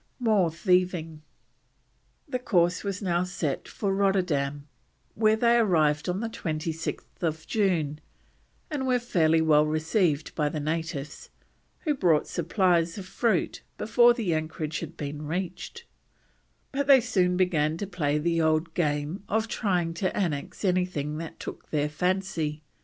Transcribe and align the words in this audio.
MORE 0.17 0.49
THIEVING. 0.49 1.21
The 2.27 2.39
course 2.39 2.83
was 2.83 3.03
now 3.03 3.23
set 3.23 3.67
for 3.67 3.93
Rotterdam, 3.93 4.67
where 5.13 5.35
they 5.35 5.57
arrived 5.57 6.09
on 6.09 6.21
26th 6.21 7.45
June, 7.45 8.01
and 8.71 8.87
were 8.87 8.97
fairly 8.97 9.41
well 9.41 9.67
received 9.67 10.33
by 10.33 10.49
the 10.49 10.59
natives, 10.59 11.29
who 11.81 11.93
brought 11.93 12.25
supplies 12.27 12.97
of 12.97 13.05
fruit 13.05 13.61
before 13.77 14.15
the 14.15 14.33
anchorage 14.33 14.79
had 14.79 14.97
been 14.97 15.27
reached; 15.27 15.85
but 16.71 16.87
they 16.87 16.99
soon 16.99 17.37
began 17.37 17.77
to 17.77 17.85
play 17.85 18.17
the 18.17 18.41
old 18.41 18.73
game 18.73 19.23
of 19.29 19.47
trying 19.47 19.93
to 19.93 20.17
annex 20.17 20.65
anything 20.65 21.19
that 21.19 21.39
took 21.39 21.69
their 21.69 21.89
fancy. 21.89 22.63